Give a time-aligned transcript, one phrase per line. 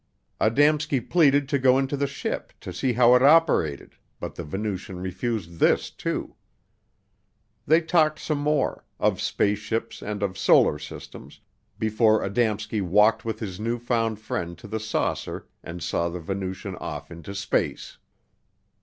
[0.39, 4.99] Adamski pleaded to go into the "ship" to see how it operated but the Venusian
[4.99, 6.33] refused this, too.
[7.67, 11.39] They talked some more of spaceships and of solar systems
[11.77, 16.75] before Adamski walked with his new found friend to the saucer and saw the Venusian
[16.77, 17.99] off into space.